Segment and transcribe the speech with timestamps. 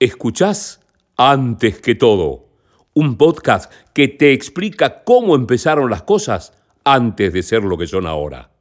[0.00, 0.78] Escuchás
[1.16, 2.46] antes que todo,
[2.94, 6.52] un podcast que te explica cómo empezaron las cosas
[6.84, 8.52] antes de ser lo que son ahora.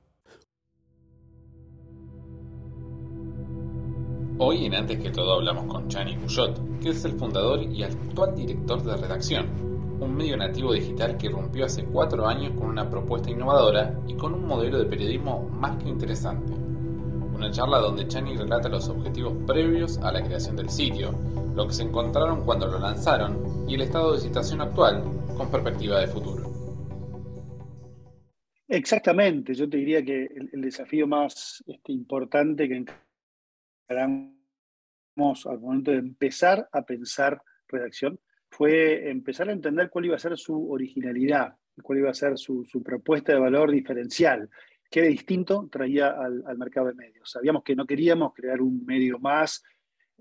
[4.39, 8.35] Hoy en Antes que todo hablamos con Chani Cuyot, que es el fundador y actual
[8.35, 9.45] director de redacción,
[9.99, 14.33] un medio nativo digital que rompió hace cuatro años con una propuesta innovadora y con
[14.33, 16.66] un modelo de periodismo más que interesante.
[17.37, 21.11] Una charla donde Chani relata los objetivos previos a la creación del sitio,
[21.55, 25.03] lo que se encontraron cuando lo lanzaron y el estado de situación actual
[25.37, 26.51] con perspectiva de futuro.
[28.67, 32.83] Exactamente, yo te diría que el, desafío más este, importante que
[33.87, 38.19] encaramos al momento de empezar a pensar redacción
[38.49, 42.81] fue empezar a entender cuál iba a ser su originalidad, cuál iba a ser su
[42.83, 44.49] propuesta de valor diferencial
[44.89, 47.31] qué distinto traía al, mercado de medios.
[47.31, 49.63] Sabíamos que no queríamos crear un medio más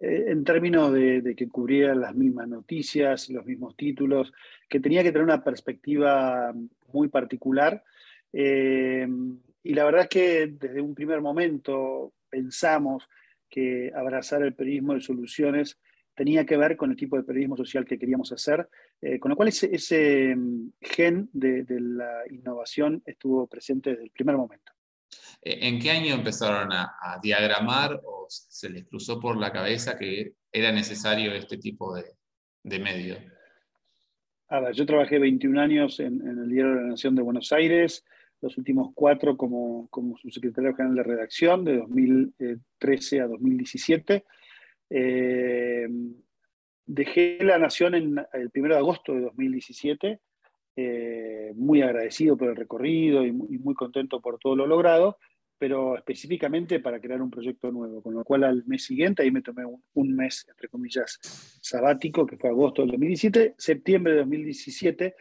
[0.01, 4.33] eh, en términos de, que cubriera las mismas noticias, los mismos títulos,
[4.69, 6.53] que tenía que tener una perspectiva
[6.93, 7.83] muy particular.
[8.33, 9.07] Eh,
[9.63, 13.09] y la verdad es que desde un primer momento pensamos
[13.49, 15.79] que abrazar el periodismo de soluciones
[16.17, 18.69] tenía que ver con el tipo de periodismo social que queríamos hacer,
[19.03, 24.37] eh, con lo cual ese, mm, gen de, la innovación estuvo presente desde el primer
[24.37, 24.72] momento.
[25.42, 30.34] Eh, ¿En qué año empezaron a, diagramar o se les cruzó por la cabeza que
[30.50, 33.17] era necesario este tipo de, medio?
[34.48, 38.05] A ver, yo trabajé 21 años en, el Diario de la Nación de Buenos Aires,
[38.41, 44.25] los últimos cuatro como, como subsecretario general de redacción de 2013 a 2017.
[44.91, 45.89] Eh,
[46.87, 50.20] dejé La Nación en, el 1 de agosto de 2017,
[50.77, 55.19] eh, muy agradecido por el recorrido y muy, contento por todo lo logrado,
[55.59, 59.43] pero específicamente para crear un proyecto nuevo, con lo cual al mes siguiente, ahí me
[59.43, 61.19] tomé un, mes, entre comillas,
[61.62, 65.15] sabático, que fue agosto del 2017, septiembre de 2017,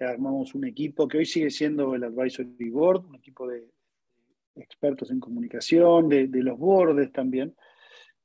[0.00, 3.66] armamos un equipo que hoy sigue siendo el Advisory Board, un equipo de
[4.54, 7.54] expertos en comunicación, de, de los bordes también,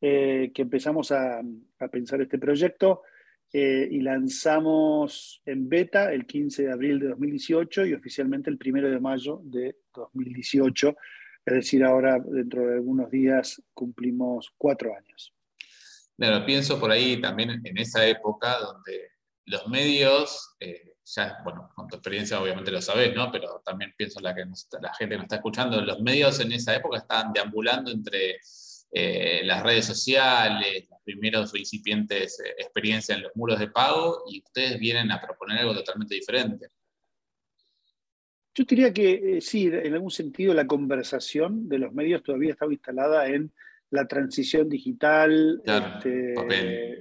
[0.05, 1.41] eh, que empezamos a,
[1.89, 3.03] pensar este proyecto
[3.53, 8.89] eh, y lanzamos en beta el 15 de abril de 2018 y oficialmente el 1
[8.89, 10.93] de mayo de 2018.
[11.45, 15.33] Es decir, ahora dentro de algunos días cumplimos cuatro años.
[16.17, 19.07] Claro, pienso por ahí también en esa época donde
[19.45, 23.31] los medios, eh, ya, bueno, con tu experiencia obviamente lo sabes, ¿no?
[23.31, 24.43] Pero también pienso la que
[24.81, 28.39] la gente que nos está escuchando, los medios en esa época estaban deambulando entre
[28.95, 34.43] eh, las redes sociales, los primeros incipientes eh, experiencias en los muros de pago y
[34.45, 36.67] ustedes vienen a proponer algo totalmente diferente.
[38.53, 42.71] Yo diría que eh, sí, en algún sentido la conversación de los medios todavía estaba
[42.71, 43.51] instalada en
[43.93, 46.33] la transición digital, este,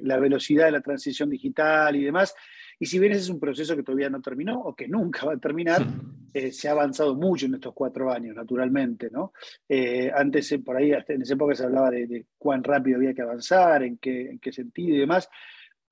[0.02, 2.34] la velocidad de la transición digital y demás.
[2.78, 5.32] Y si bien ese es un proceso que todavía no terminó o que nunca va
[5.32, 5.86] a terminar,
[6.34, 9.08] eh, se ha avanzado mucho en estos cuatro años, naturalmente.
[9.10, 9.32] ¿no?
[9.66, 13.22] Eh, antes, eh, por ahí, en esa época se hablaba de, cuán rápido había que
[13.22, 15.30] avanzar, en qué, en qué sentido y demás.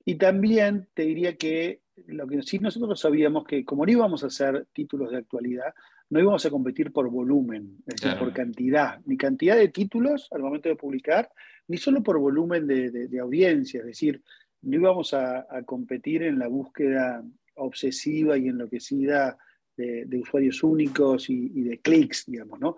[0.05, 4.27] Y también te diría que lo que sí nosotros sabíamos que como no íbamos a
[4.27, 5.73] hacer títulos de actualidad,
[6.11, 10.43] no íbamos a competir por volumen, es decir, por cantidad, ni cantidad de títulos al
[10.43, 11.31] momento de publicar,
[11.69, 14.23] ni solo por volumen de, de audiencia, es decir,
[14.63, 17.25] no íbamos a, competir en la búsqueda
[17.57, 19.39] obsesiva y enloquecida
[19.77, 22.77] de, usuarios únicos y, de clics, digamos, ¿no?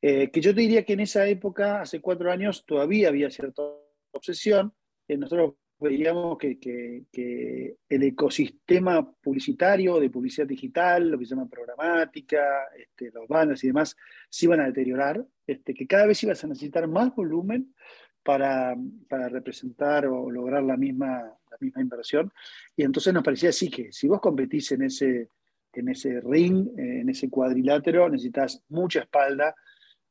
[0.00, 3.62] Eh, que yo te diría que en esa época, hace cuatro años, todavía había cierta
[4.12, 4.72] obsesión.
[5.08, 12.64] Eh, nosotros veíamos que, el ecosistema publicitario, de publicidad digital, lo que se llama programática,
[12.76, 13.96] este, los banners y demás,
[14.28, 17.74] se iban a deteriorar, este, que cada vez ibas a necesitar más volumen
[18.22, 18.76] para,
[19.30, 22.30] representar o lograr la misma, la misma inversión.
[22.76, 25.30] Y entonces nos parecía así que si vos competís en ese,
[25.72, 29.54] en ese ring, eh, en ese cuadrilátero, necesitas mucha espalda,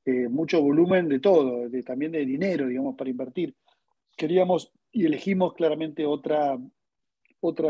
[0.06, 3.54] eh, mucho volumen de todo, de, también de dinero, digamos, para invertir.
[4.16, 6.58] Queríamos y elegimos claramente otra,
[7.40, 7.70] otra,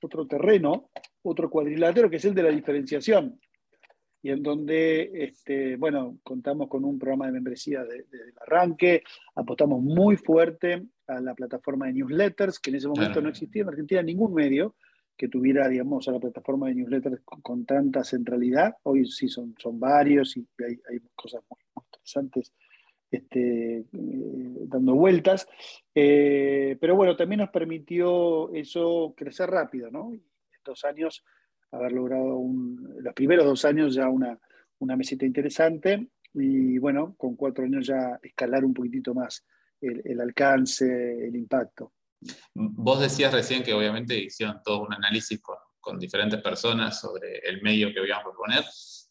[0.00, 0.88] otro terreno,
[1.22, 3.38] otro cuadrilátero, que es el de la diferenciación
[4.22, 9.02] y en donde, este, bueno, contamos con un programa de membresía desde el arranque,
[9.34, 13.68] apostamos muy fuerte a la plataforma de newsletters, que en ese momento no existía en
[13.68, 14.76] Argentina ningún medio
[15.14, 18.74] que tuviera, digamos, a la plataforma de newsletters con, tanta centralidad.
[18.82, 22.52] Hoy sí son, son varios y hay, hay cosas muy, interesantes
[23.10, 25.48] este, eh, dando vueltas.
[25.94, 30.12] Eh, pero bueno, también nos permitió eso crecer rápido, ¿no?
[30.52, 31.24] Estos años
[31.70, 32.40] haber logrado
[32.98, 34.38] los primeros dos años ya una,
[34.78, 39.44] una mesita interesante y bueno, con cuatro años ya escalar un poquitito más
[39.80, 40.86] el, alcance,
[41.26, 41.92] el impacto.
[42.54, 45.56] Vos decías recién que obviamente hicieron todo un análisis con,
[46.00, 48.64] diferentes personas sobre el medio que a proponer.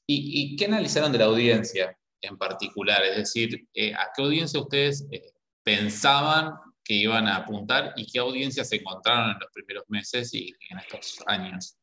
[0.06, 3.04] ¿Y, ¿Y, qué analizaron de la audiencia en particular?
[3.04, 5.22] Es decir, eh, ¿a qué audiencia ustedes eh,
[5.64, 6.54] pensaban
[6.84, 10.78] que iban a apuntar y qué audiencia se encontraron en los primeros meses y en
[10.80, 11.78] estos años?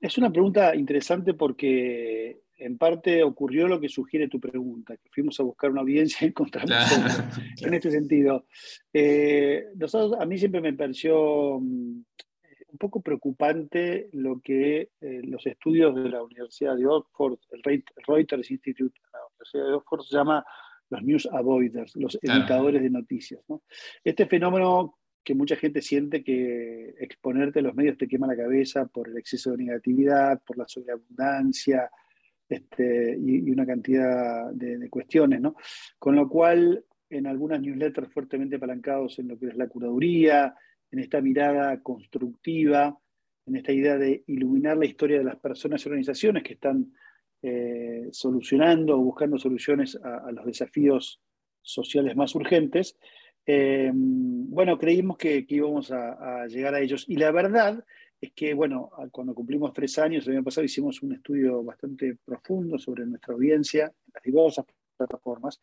[0.00, 5.38] Es una pregunta interesante porque en parte ocurrió lo que sugiere tu pregunta, que fuimos
[5.40, 6.70] a buscar una audiencia y encontramos
[7.60, 8.46] en este sentido.
[8.92, 9.64] Eh,
[10.18, 12.04] a mí siempre me pareció mm,
[12.72, 17.62] un poco preocupante lo que eh, los estudios de la Universidad de Oxford, el
[18.06, 20.44] Reuters Institute, la Universidad de Oxford, se llama
[20.88, 23.40] los news avoiders, los editadores de noticias.
[24.02, 28.86] Este fenómeno que mucha gente siente que exponerte a los medios te quema la cabeza
[28.86, 31.90] por el exceso de negatividad, por la sobreabundancia
[32.48, 35.54] este, y, una cantidad de, cuestiones, ¿no?
[35.98, 40.54] Con lo cual, en algunas newsletters fuertemente apalancados en lo que es la curaduría,
[40.92, 42.96] en esta mirada constructiva,
[43.46, 46.92] en esta idea de iluminar la historia de las personas y organizaciones que están
[47.42, 51.20] eh, solucionando o buscando soluciones a, los desafíos
[51.60, 52.96] sociales más urgentes,
[53.46, 57.04] eh, bueno, creímos que, íbamos a, llegar a ellos.
[57.08, 57.84] Y la verdad
[58.20, 62.78] es que, bueno, cuando cumplimos tres años, el año pasado hicimos un estudio bastante profundo
[62.78, 64.66] sobre nuestra audiencia, las diversas
[64.96, 65.60] plataformas,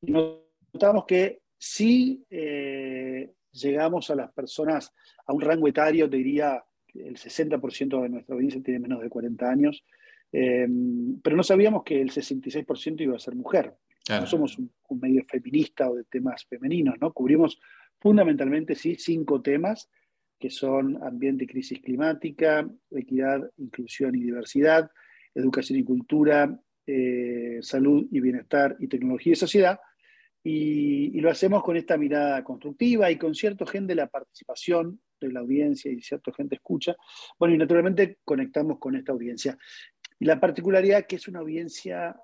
[0.00, 4.92] y notamos que sí eh, llegamos a las personas
[5.26, 6.62] a un rango etario, te diría,
[6.94, 9.84] el 60% de nuestra audiencia tiene menos de 40 años,
[10.32, 13.74] Em, pero no sabíamos que el 66% iba a ser mujer.
[14.08, 17.12] No somos un, medio feminista o de temas femeninos, ¿no?
[17.12, 17.60] Cubrimos
[18.00, 19.88] fundamentalmente, sí, cinco temas
[20.40, 24.90] que son ambiente y crisis climática, equidad, inclusión y diversidad,
[25.34, 29.78] educación y cultura, eh, salud y bienestar y tecnología y sociedad.
[30.44, 35.30] Y, lo hacemos con esta mirada constructiva y con cierto gen de la participación de
[35.30, 36.96] la audiencia y cierto gente escucha.
[37.38, 39.56] Bueno, y naturalmente conectamos con esta audiencia.
[40.18, 42.16] Y la particularidad que es una audiencia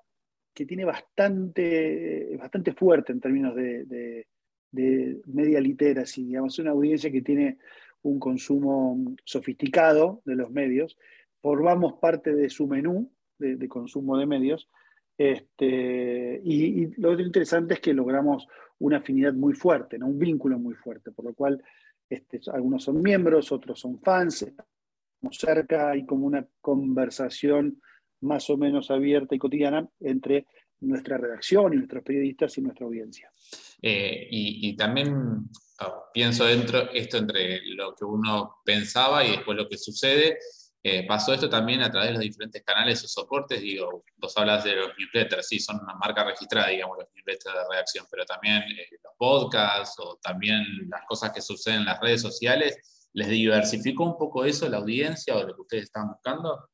[0.53, 4.27] que tiene bastante, bastante fuerte en términos de,
[4.71, 7.57] media literacy, digamos, una audiencia que tiene
[8.01, 10.97] un consumo sofisticado de los medios,
[11.41, 14.69] formamos parte de su menú de, consumo de medios,
[15.19, 18.47] este, y, lo interesante es que logramos
[18.79, 21.61] una afinidad muy fuerte, un vínculo muy fuerte, por lo cual
[22.09, 27.81] este, algunos son miembros, otros son fans, estamos cerca, hay como una conversación
[28.21, 30.47] más o menos abierta y cotidiana entre
[30.79, 33.29] nuestra redacción y nuestros periodistas y nuestra audiencia.
[33.81, 35.49] Eh, y, también
[35.81, 40.37] oh, pienso dentro esto entre lo que uno pensaba y después lo que sucede.
[40.81, 43.61] Eh, pasó esto también a través de los diferentes canales o soportes.
[43.61, 47.61] Digo, vos hablas de los newsletters, sí, son una marca registrada, digamos, los newsletters de
[47.69, 52.21] redacción, pero también eh, los podcasts o también las cosas que suceden en las redes
[52.21, 53.07] sociales.
[53.13, 56.69] ¿Les diversificó un poco eso la audiencia o lo que ustedes están buscando?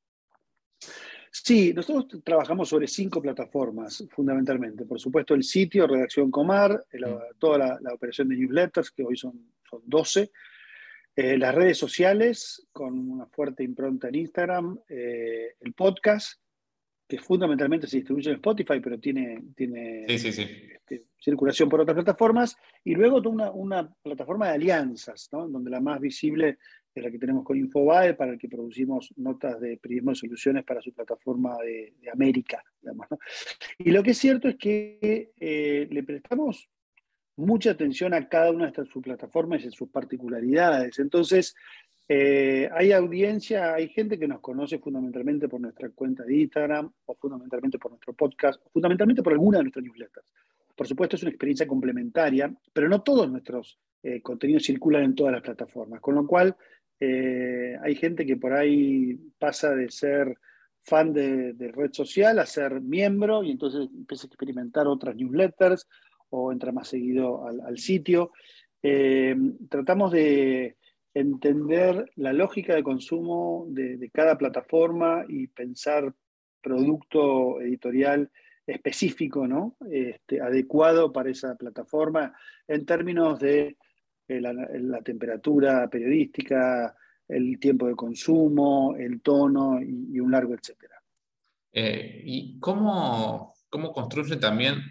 [1.32, 4.86] Sí, nosotros trabajamos sobre cinco plataformas, fundamentalmente.
[4.86, 7.40] Por supuesto, el sitio, Redacción Comar, mm.
[7.40, 10.32] toda la, operación de newsletters, que hoy son, son 12.
[11.16, 14.80] Eh, las redes sociales, con una fuerte impronta en Instagram.
[14.90, 16.42] Eh, el podcast,
[17.08, 22.58] que fundamentalmente se distribuye en Spotify, pero tiene, tiene este, circulación por otras plataformas.
[22.84, 26.58] Y luego una, una plataforma de alianzas, donde la más visible
[26.94, 30.64] es la que tenemos con Infobae, para el que producimos notas de periodismo de soluciones
[30.64, 32.64] para su plataforma de, América.
[33.78, 36.70] Y lo que es cierto es que eh, le prestamos
[37.38, 41.00] mucha atención a cada una de estas plataformas y sus particularidades.
[41.00, 41.56] Entonces,
[42.08, 47.16] eh, hay audiencia, hay gente que nos conoce fundamentalmente por nuestra cuenta de Instagram, o
[47.16, 50.32] fundamentalmente por nuestro podcast, fundamentalmente por alguna de nuestras newsletters.
[50.76, 55.34] Por supuesto, es una experiencia complementaria, pero no todos nuestros eh, contenidos circulan en todas
[55.34, 56.56] las plataformas, con lo cual
[57.00, 60.38] eh, hay gente que por ahí pasa de ser
[60.84, 65.88] fan de, red social a ser miembro y entonces empieza a experimentar otras newsletters
[66.36, 68.32] o entra más seguido al, sitio.
[68.84, 69.36] Eh,
[69.70, 70.78] tratamos de
[71.14, 76.14] entender la lógica de consumo de, cada plataforma y pensar
[76.62, 78.30] producto editorial
[78.68, 79.78] específico, ¿no?
[79.90, 82.34] Este, adecuado para esa plataforma
[82.68, 83.78] en términos de
[84.28, 86.96] eh, la, temperatura periodística,
[87.28, 90.96] el tiempo de consumo, el tono y, un largo etcétera.
[91.72, 94.82] Eh, ¿Y cómo, cómo construye también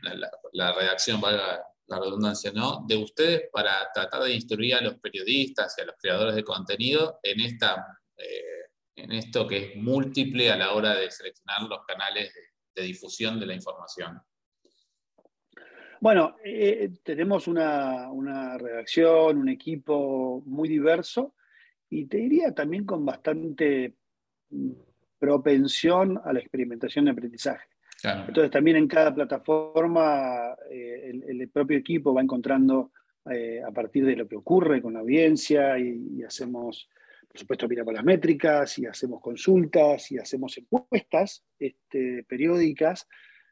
[0.52, 2.84] la, redacción, valga la redundancia, ¿no?
[2.86, 7.18] de ustedes para tratar de instruir a los periodistas y a los creadores de contenido
[7.22, 12.32] en, esta, eh, en esto que es múltiple a la hora de seleccionar los canales
[12.74, 14.20] de difusión de la información?
[16.00, 21.34] Bueno, eh, tenemos una, redacción, un equipo muy diverso
[21.88, 23.94] y te diría también con bastante
[25.18, 27.66] propensión a la experimentación de aprendizaje.
[28.04, 32.92] Entonces también en cada plataforma eh, el, propio equipo va encontrando
[33.30, 36.88] eh, a partir de lo que ocurre con la audiencia y, hacemos,
[37.26, 43.08] por supuesto, miramos las métricas y hacemos consultas y hacemos encuestas este, periódicas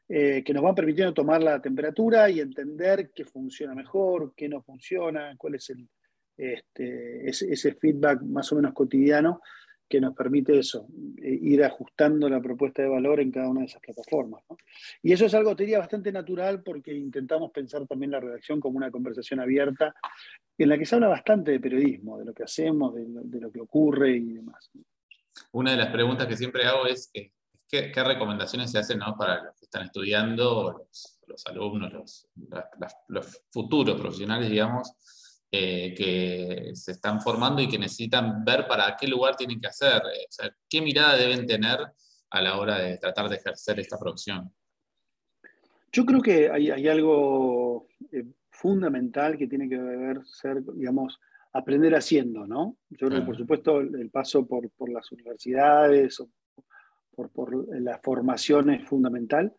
[0.07, 4.61] eh, que nos van permitiendo tomar la temperatura y entender qué funciona mejor, qué no
[4.61, 5.87] funciona, cuál es el,
[6.37, 9.41] este, ese, feedback más o menos cotidiano
[9.89, 10.87] que nos permite eso,
[11.21, 14.43] eh, ir ajustando la propuesta de valor en cada una de esas plataformas.
[15.01, 18.77] Y eso es algo, te diría, bastante natural porque intentamos pensar también la redacción como
[18.77, 19.95] una conversación abierta
[20.57, 23.59] en la que se habla bastante de periodismo, de lo que hacemos, de lo, que
[23.59, 24.71] ocurre y demás.
[25.51, 27.31] Una de las preguntas que siempre hago es, eh,
[27.67, 30.87] ¿qué, recomendaciones se hacen para los que están estudiando,
[31.27, 32.29] los, alumnos, los,
[33.07, 34.91] los futuros profesionales, digamos?
[35.55, 39.97] Eh, que se están formando y que necesitan ver para qué lugar tienen que hacer,
[39.97, 41.77] eh, o sea, qué mirada deben tener
[42.31, 44.51] a la hora de tratar de ejercer esta profesión.
[45.91, 51.19] Yo creo que hay, algo eh, fundamental que tiene que ver, ser, digamos,
[51.51, 52.77] aprender haciendo, ¿no?
[52.89, 56.31] Yo creo que, por supuesto, el, paso por, las universidades o
[57.15, 59.53] por, por la formación es fundamental,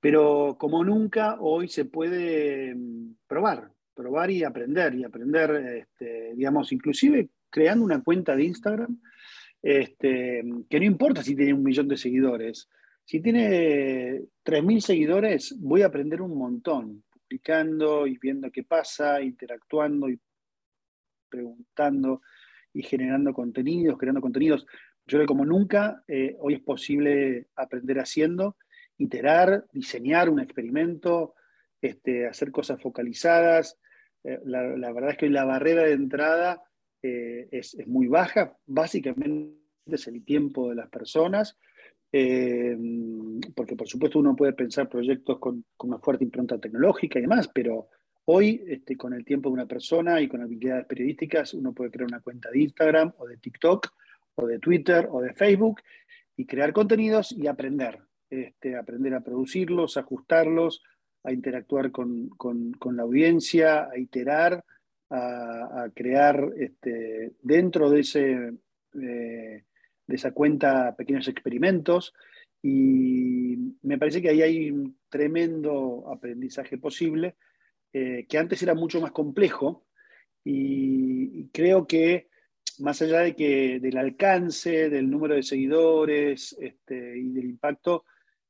[0.00, 6.70] pero como nunca hoy se puede mm, probar, probar y aprender, y aprender, este, digamos,
[6.70, 8.96] inclusive creando una cuenta de Instagram,
[9.60, 12.68] este, que no importa si tiene un millón de seguidores,
[13.04, 20.08] si tiene 3.000 seguidores, voy a aprender un montón, publicando y viendo qué pasa, interactuando
[20.08, 20.20] y
[21.28, 22.22] preguntando
[22.72, 24.64] y generando contenidos, creando contenidos.
[25.06, 28.56] Yo creo que como nunca, eh, hoy es posible aprender haciendo,
[28.96, 31.34] iterar, diseñar un experimento,
[31.80, 33.76] este, hacer cosas focalizadas,
[34.24, 36.62] eh, la, verdad es que la barrera de entrada
[37.02, 39.56] eh, es, muy baja, básicamente
[39.86, 41.56] es el tiempo de las personas,
[42.10, 42.76] eh,
[43.54, 47.88] porque por supuesto uno puede pensar proyectos con, una fuerte impronta tecnológica y demás, pero
[48.26, 52.08] hoy este, con el tiempo de una persona y con habilidades periodísticas uno puede crear
[52.08, 53.88] una cuenta de Instagram o de TikTok
[54.34, 55.80] o de Twitter o de Facebook
[56.36, 60.82] y crear contenidos y aprender, este, aprender a producirlos, ajustarlos,
[61.28, 62.30] a interactuar con,
[62.92, 64.64] la audiencia, a iterar,
[65.10, 68.52] a, crear este, dentro de, ese,
[68.94, 69.64] eh,
[70.06, 72.14] de esa cuenta pequeños experimentos.
[72.62, 77.36] Y me parece que ahí hay un tremendo aprendizaje posible,
[77.92, 79.86] eh, que antes era mucho más complejo.
[80.44, 82.28] Y, creo que
[82.78, 88.04] más allá de que del alcance, del número de seguidores este, y del impacto,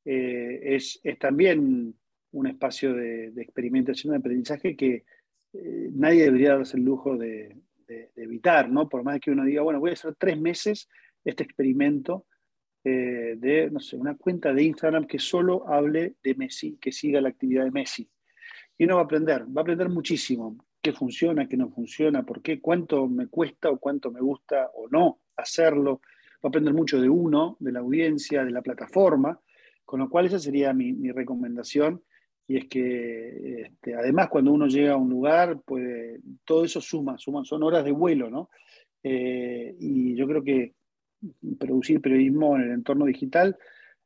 [0.05, 1.95] eh, es, también
[2.31, 5.05] un espacio de, experimentación, de aprendizaje que
[5.53, 7.55] eh, nadie debería darse el lujo de,
[8.15, 8.87] evitar, ¿no?
[8.87, 10.87] Por más que uno diga, bueno, voy a hacer tres meses
[11.25, 12.27] este experimento
[12.83, 17.19] eh, de, no sé, una cuenta de Instagram que solo hable de Messi, que siga
[17.19, 18.09] la actividad de Messi.
[18.77, 22.41] Y uno va a aprender, va a aprender muchísimo qué funciona, qué no funciona, por
[22.41, 26.01] qué, cuánto me cuesta o cuánto me gusta o no hacerlo.
[26.35, 29.41] Va a aprender mucho de uno, de la audiencia, de la plataforma,
[29.83, 32.03] con lo cual esa sería mi, mi recomendación
[32.49, 37.15] y es que este, además cuando uno llega a un lugar, puede, todo eso suma,
[37.19, 38.49] son horas de vuelo, ¿no?
[39.03, 40.73] Eh, y yo creo que
[41.59, 43.55] producir periodismo en el entorno digital,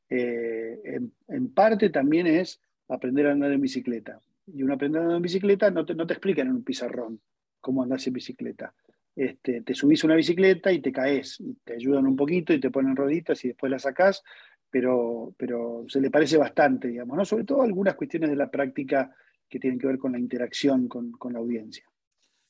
[0.10, 2.60] eh, en, parte también es
[2.90, 4.20] aprender a andar en bicicleta.
[4.54, 7.22] Y un aprender a andar en bicicleta no te, no te explican en un pizarrón
[7.62, 8.74] cómo andas en bicicleta.
[9.16, 12.72] Este, te subís una bicicleta y te caes, y te ayudan un poquito y te
[12.72, 14.22] ponen roditas y después la sacás,
[14.74, 17.24] pero, pero se le parece bastante, digamos, ¿no?
[17.24, 19.16] Sobre todo algunas cuestiones de la práctica
[19.48, 21.86] que tienen que ver con la interacción con, la audiencia.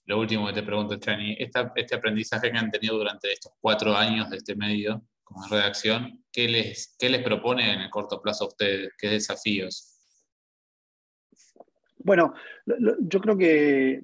[0.06, 4.30] Lo último que te pregunto, Chani, este aprendizaje que han tenido durante estos cuatro años
[4.30, 8.48] de este medio como redacción, ¿qué les, qué les propone en el corto plazo a
[8.48, 8.94] ustedes?
[8.98, 10.00] ¿Qué desafíos?
[11.98, 14.02] Bueno, yo creo que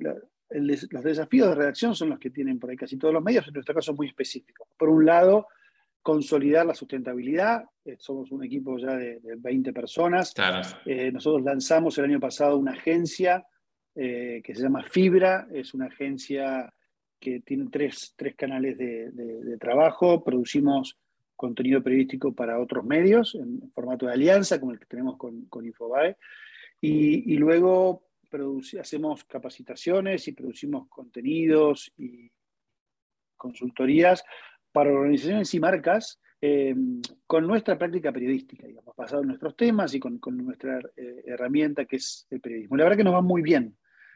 [0.49, 3.53] los desafíos de redacción son los que tienen por ahí casi todos los medios, en
[3.53, 4.67] nuestro caso muy específicos.
[4.77, 5.47] Por un lado,
[6.01, 7.63] consolidar la sustentabilidad.
[7.83, 10.33] Eh, somos un equipo ya de, 20 personas.
[10.85, 13.45] Eh, nosotros lanzamos el año pasado una agencia
[13.95, 15.47] eh, que se llama Fibra.
[15.51, 16.73] Es una agencia
[17.19, 20.23] que tiene tres, canales de, trabajo.
[20.23, 20.97] Producimos
[21.35, 26.17] contenido periodístico para otros medios en formato de alianza, como el que tenemos con, Infobae.
[26.81, 28.03] Y, luego
[28.79, 32.31] hacemos capacitaciones y producimos contenidos y
[33.35, 34.23] consultorías
[34.79, 36.73] para organizaciones y marcas eh,
[37.27, 41.97] con nuestra práctica periodística, digamos, basado en nuestros temas y con, nuestra eh, herramienta que
[41.97, 42.77] es el periodismo.
[42.77, 43.75] La verdad que nos va muy bien,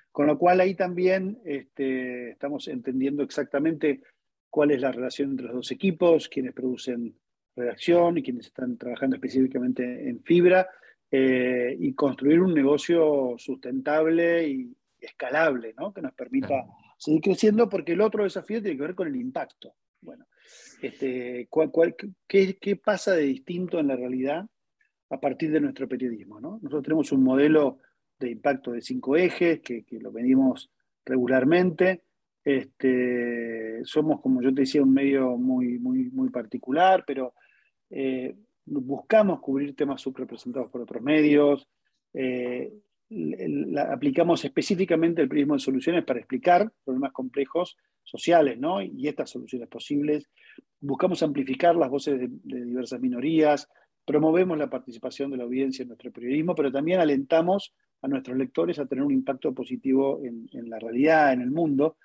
[0.10, 4.04] con lo cual ahí también este, estamos entendiendo exactamente
[4.50, 7.14] cuál es la relación entre los dos equipos, quienes producen
[7.58, 10.70] redacción y quienes están trabajando específicamente en fibra,
[11.12, 15.94] eh, y construir un negocio sustentable y escalable, ¿no?
[15.94, 16.64] que nos permita
[16.98, 19.76] seguir creciendo, porque el otro desafío tiene que ver con el impacto.
[20.00, 20.26] Bueno,
[20.82, 21.48] este,
[22.28, 24.46] qué, pasa de distinto en la realidad
[25.10, 26.40] a partir de nuestro periodismo?
[26.40, 27.80] Nosotros tenemos un modelo
[28.20, 30.72] de impacto de cinco ejes que, lo venimos
[31.06, 32.04] regularmente.
[32.44, 37.34] Este, somos, como yo te decía, un medio muy, muy, muy particular, pero
[37.90, 38.36] eh,
[38.66, 41.68] buscamos cubrir temas subrepresentados por otros medios.
[42.14, 42.74] Eh,
[43.90, 48.82] aplicamos específicamente el periodismo de soluciones para explicar problemas complejos sociales ¿no?
[48.82, 50.30] y estas soluciones posibles.
[50.80, 52.30] Buscamos amplificar las voces de,
[52.66, 53.68] diversas minorías,
[54.06, 58.80] promovemos la participación de la audiencia en nuestro periodismo, pero también alentamos a nuestros lectores
[58.80, 61.98] a tener un impacto positivo en, la realidad, en el mundo.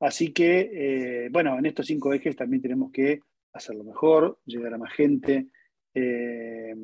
[0.00, 3.20] Así que, eh, bueno, en estos cinco ejes también tenemos que
[3.54, 5.46] hacerlo mejor, llegar a más gente,
[5.94, 6.74] eh,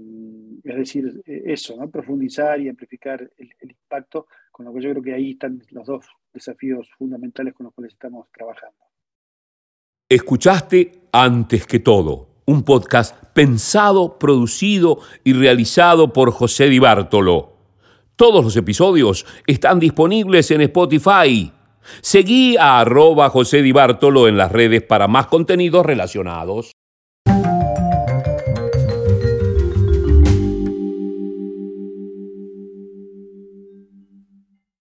[0.64, 1.90] es decir, eso, ¿no?
[1.90, 6.06] profundizar y amplificar el, impacto, con lo que yo creo que ahí están los dos
[6.32, 8.78] desafíos fundamentales con los cuales estamos trabajando.
[10.08, 17.52] Escuchaste antes que todo un podcast pensado, producido y realizado por José Di Bartolo.
[18.16, 21.52] Todos los episodios están disponibles en Spotify.
[22.00, 26.72] Seguí a arroba José Di Bartolo en las redes para más contenidos relacionados.